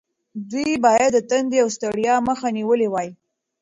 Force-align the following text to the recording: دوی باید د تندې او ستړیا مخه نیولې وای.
دوی 0.51 0.71
باید 0.85 1.11
د 1.13 1.17
تندې 1.29 1.57
او 1.63 1.69
ستړیا 1.75 2.15
مخه 2.27 2.47
نیولې 2.57 2.87
وای. 2.91 3.09